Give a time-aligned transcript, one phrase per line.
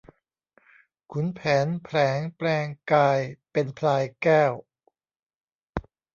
[1.11, 3.19] ขุนแผนแผลงแปลงกาย
[3.51, 4.53] เป็นพลายแก้ว